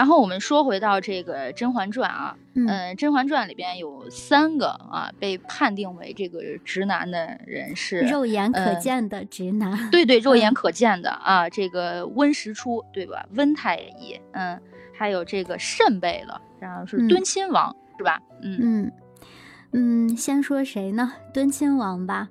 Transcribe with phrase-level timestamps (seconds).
[0.00, 13.26] 然后我们说回到这个《甄嬛传》啊，嗯，《甄嬛传》里边有三个啊被判定为这个直男的人是肉眼可见的直男，对对，肉眼可见的啊，这个温实初对吧？
[13.34, 14.58] 温太医，嗯，
[14.96, 18.22] 还有这个慎贝勒，然后是敦亲王是吧？
[18.40, 18.92] 嗯嗯
[19.72, 21.12] 嗯，先说谁呢？
[21.34, 22.30] 敦亲王吧。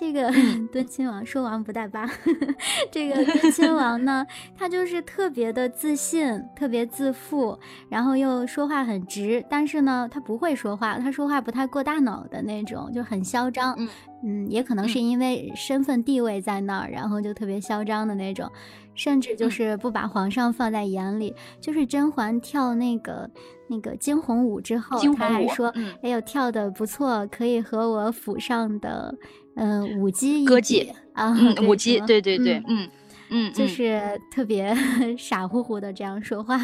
[0.00, 0.32] 这个
[0.72, 2.08] 敦亲王说王不带吧？
[2.90, 4.26] 这个敦亲王呢，
[4.56, 7.58] 他就是特别的自信，特别自负，
[7.90, 13.74] 然后又说话很直，但是呢，他不会说话，他说话不太过大脑的那种，就很嚣张。
[13.76, 13.88] 嗯
[14.22, 18.50] 嗯，也可能是因为身份地位在那儿，然后就特别嚣张的那种，
[18.94, 21.34] 甚至就是不把皇上放在眼里。
[21.60, 23.30] 就是甄嬛跳那个
[23.68, 29.14] 那个惊鸿舞之后，他还说：“哎呦，跳的不错，可以和我府上的。”
[29.62, 32.88] 嗯，舞姬歌姬啊，舞姬，对对对，嗯
[33.28, 34.74] 嗯，就是特别
[35.18, 36.56] 傻乎乎的这样说话，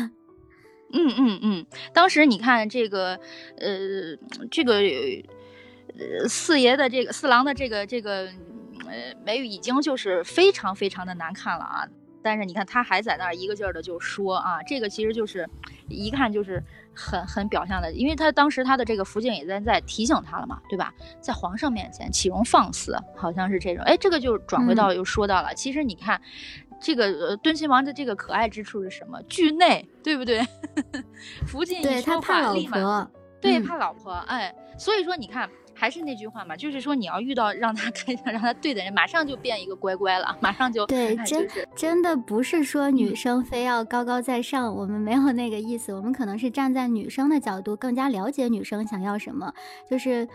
[0.94, 1.66] 嗯嗯嗯。
[1.92, 3.20] 当时你看这个，
[3.58, 4.16] 呃，
[4.50, 8.28] 这个呃四爷的这个四郎的这个这个
[8.86, 11.86] 呃眉宇已经就是非常非常的难看了啊。
[12.22, 15.48] 但是你看他还在那儿一个劲儿的就说啊，这个其实就是
[15.88, 16.62] 一看就是
[16.94, 20.92] 很很表象的，因为他当时他的这个福晋也在在提醒他了嘛，对吧？
[21.20, 23.84] 在皇上面前岂容放肆，好像是这种。
[23.84, 26.20] 哎，这个就转回到又说到了，其实你看
[26.80, 29.22] 这个呃敦亲王的这个可爱之处是什么？
[29.28, 30.44] 惧内，对不对？
[31.46, 33.08] 福晋一说话立马
[33.40, 35.48] 对怕老婆，哎，所以说你看。
[35.76, 41.46] 还是那句话嘛，就是说你要遇到让他 开让他对的人，马上就变一个乖乖了，马上就对，真
[41.76, 49.52] 真的不是说女生非要高高在上，我们没有那个意思，我们可能是站在女生的角度，更加了解女生想要什么，
[49.88, 50.26] 就是。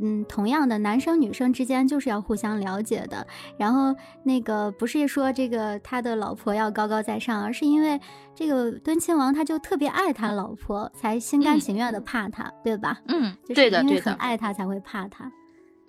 [0.00, 3.26] 嗯，同样的，男生女生之间就是要互相了解的。
[3.56, 8.00] 然后那个不是说这个他的老婆要高高在上，而是因为
[8.34, 12.98] 这个敦亲王他就特别爱他老婆，才心甘情愿的怕他，对吧？
[13.08, 15.24] 嗯，对的，对的，很爱他才会怕他。
[15.24, 15.32] 嗯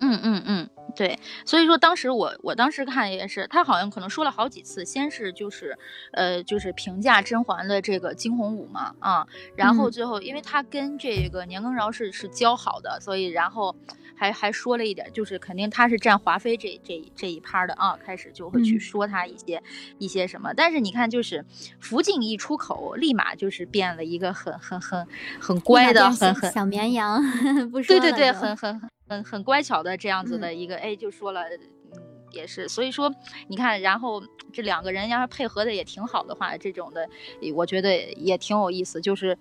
[0.00, 5.76] 嗯嗯嗯，对，所以说当时我我当时看也是，他好像可能说了好几次，先是就是，
[6.12, 13.76] 呃，就是评价甄嬛的这个惊鸿舞嘛，啊，然后最后因为他跟这个年羹尧是是交好的，所以然后
[14.16, 19.62] 还还说了一点，就是肯定他是站华妃这这这一趴的啊，开始就会去说他一些
[19.98, 21.44] 一些什么，但是你看就是
[21.78, 25.06] 福晋一出口，立马就是变了一个很很很
[25.38, 27.22] 很乖的，很很小绵羊，
[27.70, 28.80] 不说对对对，很很。
[29.10, 32.00] 很很乖巧的这样子的一个，哎，就说了，嗯，
[32.30, 33.12] 也是，所以说
[33.48, 34.22] 你看，然后
[34.52, 37.08] 这两个人要是配合的也挺好的话，这种的，
[37.52, 39.00] 我觉得也挺有意思。
[39.00, 39.36] 就是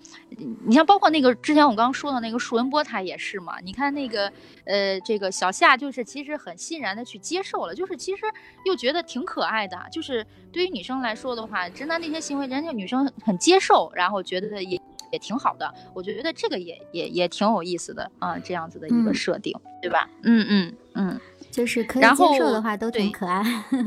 [0.66, 3.60] 你像包括那个之前我刚刚说的那个舒文波，他也是嘛。
[3.60, 4.34] 你看那个
[4.66, 8.24] 呃，这个小夏就是其实很欣然的去接受了，就是其实
[8.66, 9.78] 又觉得挺可爱的。
[9.92, 14.82] 就是对于女生来说的话，直男那些行为，人家女生很接受，然后觉得也。
[15.12, 20.10] 也挺好的，我觉得这个也也也挺有意思的啊，这样子的一个设定，对吧？
[20.24, 21.20] 嗯嗯嗯，
[21.52, 23.44] 就是可以接受的话都挺可爱。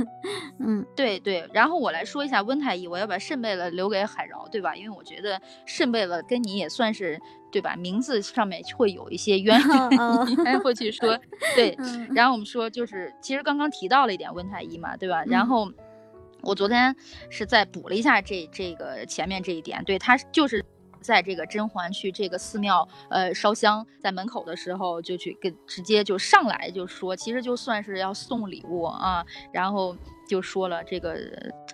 [0.59, 1.49] 嗯，对对。
[1.53, 4.75] 然后我来说一下温太医，我要把肾贝勒留给海饶，对吧？
[4.75, 7.77] 因为我觉得肾贝勒跟你也算是对吧？
[7.77, 11.19] 名字上面会有一些渊源，应该会去说
[11.55, 11.77] 对。
[12.15, 15.23] 然后我们说就是，其实刚刚提到了一点温太医嘛，对吧？
[15.27, 15.71] 然后
[16.43, 16.95] 我昨天
[17.29, 20.65] 是在补了一下这这个前面这一点，对他就是。
[21.03, 29.97] 在这个甄嬛去这个寺庙呃烧香，在门口的时候就去跟直接就上来就说，其实就算是要送礼物啊，然后
[30.29, 31.19] 就说了这个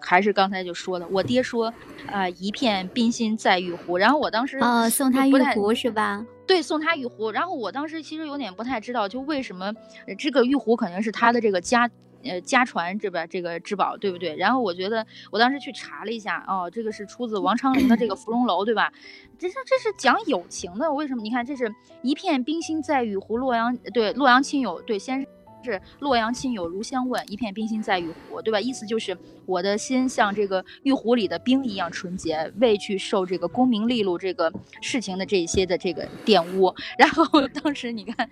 [0.00, 1.72] 还是刚才就说的，我爹说
[2.10, 6.24] 啊一片冰心在玉壶，然后我当时哦送他玉壶是吧？
[6.46, 9.70] 对，送他玉壶，然后我当时其实有点不太知道，就为什么
[10.18, 11.90] 这个玉壶肯定是他的这个家。
[12.24, 14.36] 呃，家传这边，这个至宝，对不对？
[14.36, 18.92] 然后我觉得，我当时去查了一下，哦，这个是出自王昌龄的这个芙蓉楼，对吧？
[19.38, 21.22] 这是这是讲友情的，为什么？
[21.22, 25.26] 你看，这是一片冰心在玉壶，洛阳对洛阳亲友对先。
[25.70, 28.58] 是洛阳亲友如相问，一片冰心在玉壶，对吧？
[28.58, 34.50] 意思就是我的心像这个玉壶里的冰一样纯洁，未去受这个功名利禄这个
[34.80, 36.74] 事情的这些的这个玷污。
[36.96, 38.28] 然后当时你看，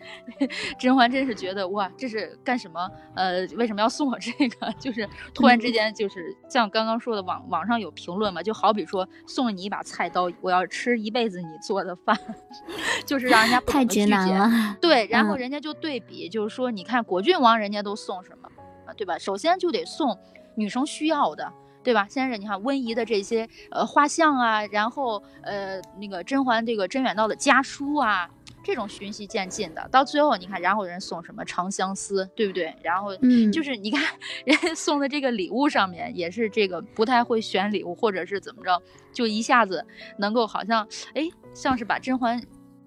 [0.78, 2.90] 甄嬛真是觉得哇，这是干什么？
[3.14, 4.72] 呃，为什么要送我这个？
[4.80, 12.18] 就是突然之间，就是像刚刚说的，网网上有评论嘛，就好比说送了你一把菜刀，我要吃一辈子你做的饭，
[13.04, 14.76] 就是让人家太直男了。
[14.80, 17.25] 对， 然后人家就对比，就是说你看国。
[17.26, 18.48] 郡王人家都送什么
[18.86, 19.18] 啊，对吧？
[19.18, 20.16] 首先就得送
[20.54, 21.52] 女生需要的，
[21.82, 22.06] 对吧？
[22.08, 28.30] 先是你看温仪的这些呃画像啊，然后呃那个甄嬛这个甄远道的家书啊，
[28.62, 32.74] 这种循序渐进的，到最后你看，然后人送什么长相思，对不对？
[32.82, 33.14] 然后
[33.52, 34.00] 就是你看
[34.46, 38.80] 人家送的这个礼物上面也是这个不太会选礼物，或者是怎么着，
[39.12, 39.84] 就一下子
[40.18, 42.40] 能够好像哎，像是把甄嬛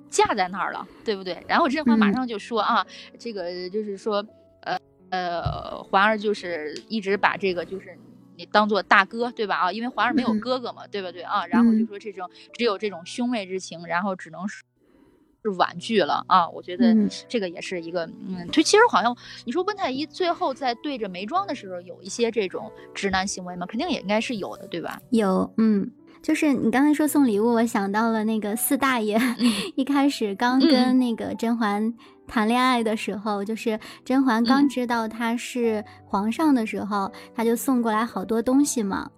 [0.09, 1.41] 架在那儿了，对不对？
[1.47, 2.85] 然后甄嬛马上就说啊，
[3.17, 4.25] 这个就是说，
[4.61, 4.77] 呃
[5.09, 7.97] 呃，嬛儿就是一直把这个就是
[8.35, 9.55] 你当做大哥，对吧？
[9.55, 11.45] 啊，因为嬛儿没有哥哥嘛，对不对啊？
[11.47, 14.63] 然后就说这种只有这种兄妹之情，然后只能是。
[15.41, 16.49] 是婉拒了啊！
[16.49, 16.93] 我觉得
[17.29, 19.15] 这个也是一个，嗯，就其实好像
[19.45, 23.65] 你说温太医最后在对着眉庄的时候，有一些这种直男行为吗？
[23.65, 25.01] 肯定也应该是有的，对吧？
[25.11, 25.89] 有，嗯，
[26.21, 29.19] 就是你刚才说送礼物，我想到了那个四大爷，
[29.75, 31.93] 一开始刚跟那个甄嬛
[32.27, 39.09] 谈恋爱的时候，就是甄嬛刚知道他是皇上的时候，他就送过来好多东西嘛。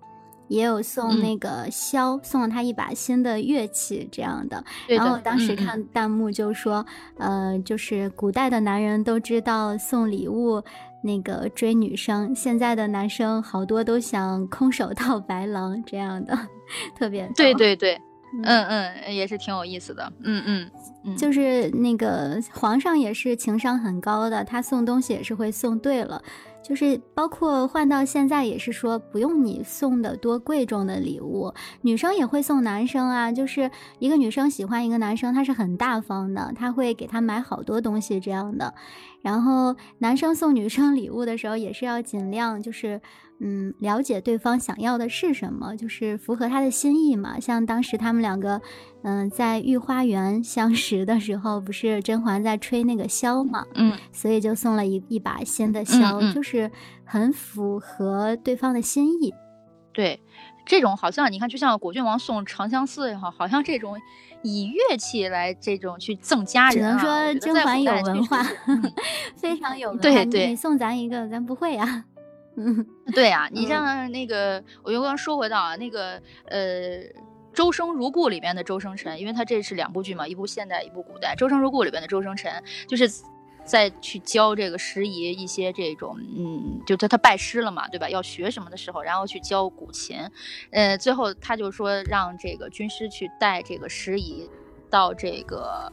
[0.48, 4.62] 也有送那个箫，送了他一把新的乐器这样的。
[4.86, 6.86] 然后当时看弹幕就说，
[7.18, 10.62] 呃，就是古代的男人都知道送礼物，
[11.02, 16.38] 那个追女生，现在的男生好多都想空手 套白狼这样的，
[16.96, 18.00] 特别对对对，
[18.44, 20.70] 嗯嗯，也是挺有意思的，嗯
[21.04, 26.22] 嗯，就是那个皇上也是情商很高的，他送东西也是会送对了。
[26.64, 31.52] 就是包括换到现在也是说不用你送的多贵重的礼物，
[31.82, 33.32] 女生也会送男生啊。
[33.32, 38.76] 就是一个女生喜欢一个男生，他是很大方的，他会给他买好多东西这样的。
[39.24, 43.02] 然后男生送女生礼物的时候也是要尽量就是。
[43.44, 47.40] 嗯，了解对方想要的是什么，就是符合他的心意嘛。
[47.40, 48.62] 像当时他们两个，
[49.02, 56.70] 嗯，在御花园相识的时候，不是甄嬛在吹那个箫嘛，嗯，所以就送了一一把新的箫，就是
[57.04, 59.34] 很符合对方的心意。
[59.92, 60.22] 对，
[60.66, 63.98] 这种好像你看，就像果郡王送长相思也好，好像这种
[64.44, 68.46] 以乐器来这种去赠佳人，只能说甄嬛有文化，
[69.36, 70.02] 非常有文化。
[70.04, 72.06] 对对，你送咱一个，咱不会呀。
[72.58, 77.00] 嗯，对呀，你像那个，我又刚说回到啊，那个呃，
[77.54, 81.34] 《周生如故》里边的周生辰，因为他这是两部剧嘛，一部现代，一部古代。
[81.36, 82.52] 《周生如故》里边的周生辰，
[82.88, 83.10] 就是
[83.64, 88.10] 在去教这个时宜一些这种，嗯，就他他拜师了嘛，对吧？
[88.10, 90.18] 要学什么的时候，然后去教古琴，
[90.72, 94.50] 呃，最后他就说让这个军师去带这个时宜
[94.90, 95.92] 到这个。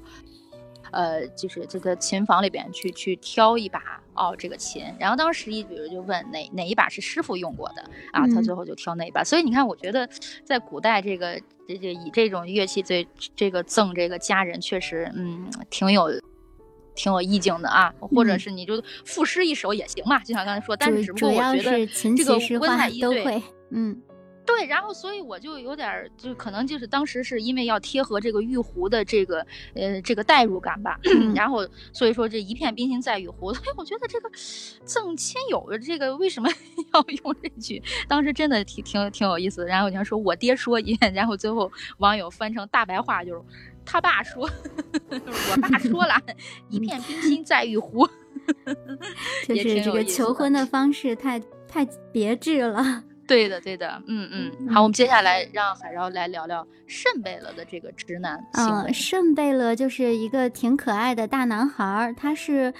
[0.92, 3.80] 呃，就是这个琴房里边去去挑一把
[4.14, 4.84] 哦，这个琴。
[4.98, 7.82] 然后当时一比如就问哪哪一把是师傅用过的
[8.12, 9.22] 啊，他最后就挑那一把。
[9.24, 10.08] 所以你看，我觉得
[10.44, 13.06] 在古代这个这这以这种乐器最
[13.36, 16.08] 这个赠这个家人，确实嗯挺有
[16.94, 17.94] 挺有意境的啊。
[18.00, 24.00] 或者是你就赋诗一首也行嘛，就像刚才说，但是只不过我觉得这个温太医都会嗯。
[24.48, 30.98] 对，然后所以我就有点，就可能就是当时是因为要贴合这个玉壶的这个呃这个代入感吧，
[31.34, 34.30] 然后所以说这一片冰心在玉壶，所以我觉得这个
[34.86, 36.48] 赠亲友的这个为什么
[36.94, 37.82] 要用这句？
[38.08, 39.66] 当时真的挺挺挺有意思的。
[39.66, 43.42] 然后你要说我爹说一遍，然后最后网友翻成大白话就是
[43.84, 44.48] 他爸说，
[45.10, 46.14] 就 是我爸说了，
[46.70, 48.08] 一片冰心在玉壶，
[49.46, 53.04] 就是这个求婚的方式太太别致了。
[53.28, 62.72] 对的，对的，嗯嗯，好，我们接下来让海饶来聊聊圣贝勒的这个直男嗯，圣贝勒就是一个挺可爱的大男孩儿，他是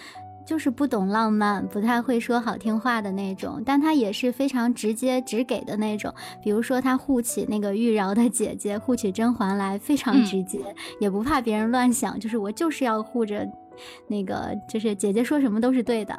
[0.47, 6.13] 就是不懂浪漫，不太会说好听话的那种，但他也是非常直接直给的那种。
[6.43, 10.59] 比如说他护起那个玉娆的姐姐，护起甄嬛来，非常直接，
[10.99, 13.47] 也不怕别人乱想，就是我就是要护着
[14.09, 16.17] 那个，就是姐姐说什么都是对的。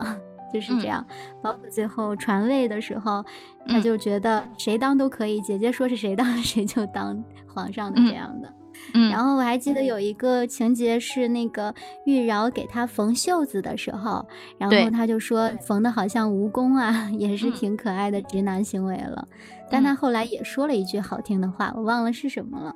[0.54, 1.06] 就是这样，
[1.42, 3.24] 包括最后传位的时候，
[3.68, 8.54] 他就觉得谁当都可以，姐姐说是谁当 谁就当皇上的这样的。
[8.94, 11.74] 嗯，然后我还记得有一个情节是那个
[12.06, 14.26] 玉娆给他缝袖子的时候，
[14.58, 19.28] 然后他就说缝的好像蜈蚣啊， 也是挺可爱的直男行为了。
[19.70, 22.76] 但他后来也说了一句好听的话，我忘了是什么了。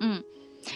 [0.00, 0.20] 嗯，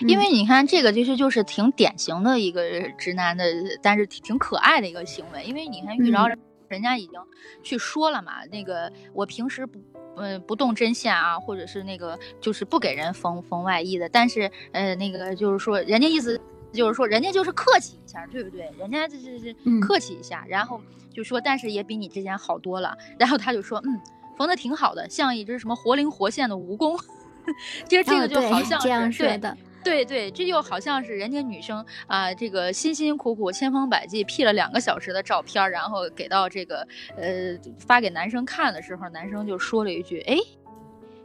[0.07, 2.63] 因为你看这个其实就是挺典型的一个
[2.99, 3.45] 直男的，
[3.83, 5.45] 但是挺挺可爱的一个行为。
[5.45, 6.35] 因为你看玉娆。
[6.69, 7.19] 人家已经
[7.63, 9.79] 去说了嘛，那个我平时不，
[10.19, 14.07] 嗯，不动针线啊，或者是那个就是不给人缝缝外衣的。
[14.07, 16.39] 但是，呃，那个就是说，人家意思
[16.71, 18.71] 就是说，人家就是客气一下，对不对？
[18.79, 20.79] 人家就是是客气一下，然后
[21.11, 22.95] 就说，但是也比你之前好多了。
[23.19, 23.99] 然后他就说，嗯，
[24.37, 27.01] 缝的挺好的，像一只什么活灵活现的蜈蚣。
[27.89, 29.57] 其实这个就好像这样说的。
[29.85, 40.37] 对对，这就好像是人家女生啊，这个辛辛苦苦、千方百计 P 了两个小时的照片，然后给到这个呃发给男生看的时候，男生就说了一句：“哎，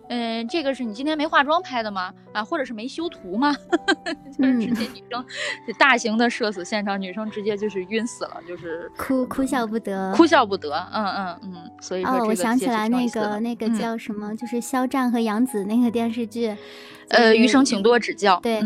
[0.09, 2.13] 嗯，这个是你今天没化妆拍的吗？
[2.33, 3.55] 啊，或者是没修图吗？
[4.37, 5.25] 就是直接女生，
[5.77, 10.73] 大型的社死现场，女生直接就是晕死了，就是哭哭笑不得，哭笑不得。
[10.93, 16.55] 嗯嗯嗯，所以说哦，我想起来那个那个叫什么，就是肖战和杨紫那个电视剧，
[17.09, 18.39] 呃，余生请多指教。
[18.41, 18.61] 对，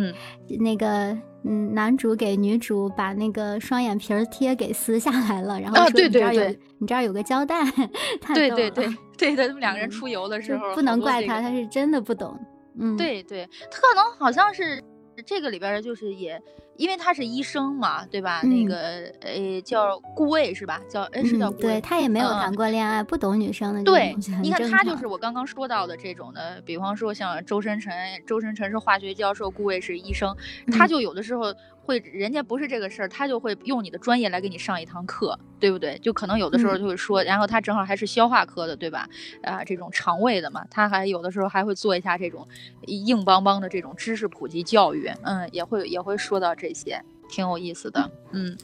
[0.60, 7.64] 那个嗯，男主给女主把那个双眼皮贴给撕下来了，然后说对对对，你这儿有个胶带。
[8.34, 8.88] 对对对
[9.20, 12.40] 对的，他们两个人出游的时候，不能怪他，他是真的不懂。
[12.80, 14.84] 嗯，对对，可能好像是
[15.26, 16.40] 这个里边的，就是也
[16.76, 18.42] 因为他是医生嘛，对吧？
[18.44, 20.80] 那个呃叫顾魏是吧？
[20.88, 27.92] 叫哎是叫顾魏，对他也没有谈过恋爱，不懂女生的对，你看他就是我刚刚说到的这种的，比方说像周深辰，
[28.28, 30.36] 周深辰是化学教授，顾魏是医生，
[30.72, 31.54] 他就有的时候。
[31.88, 35.98] 会，人家不是这个事儿，他就会用你的专业来给你上一堂课，对不对？
[36.00, 39.08] 就可能有的时候就会说，然后他正好还是消化科的，对吧？
[39.42, 42.46] 啊，这种肠胃的嘛，他还有的时候还会做一下这种
[42.86, 48.58] 硬邦邦的这种知识普及教育，嗯，也会也会说到这些，挺有意思的，嗯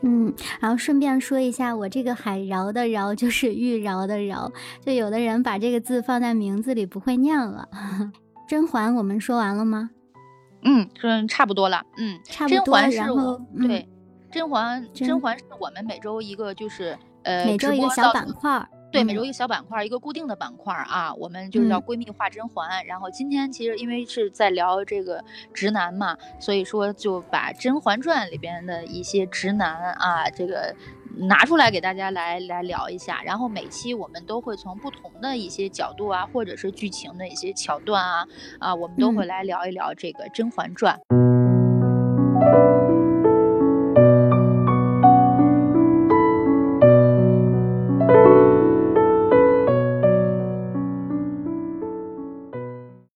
[0.00, 0.34] 嗯。
[0.60, 7.68] 然后顺便说一下，我这个海饶的饶就是玉饶的饶，就有的人把这个字放在名字里不会念了。
[8.48, 9.90] 甄嬛，我们说完了吗？
[10.64, 11.84] 嗯，嗯，差不多了。
[11.96, 12.18] 嗯，
[12.48, 13.88] 甄嬛是我对，
[14.32, 18.66] 甄嬛，甄嬛是我们每周一个就是呃，每周一个小板块。
[18.90, 22.86] 对，每周一个小板块，一个固定的板块啊，我们就是叫闺蜜画甄嬛。
[22.86, 25.20] 然后今天其实因为是在聊这个
[25.52, 30.72] 直男嘛，所以说就把《甄嬛传》里边的一些直男啊，这个
[31.16, 33.22] 拿出来给大家来来聊一下。
[33.22, 38.26] 然后每期我们都会从不同的一些角度啊，或者是剧情的一些桥段啊
[38.58, 40.98] 啊，我们都会来聊一聊这个《甄嬛传》。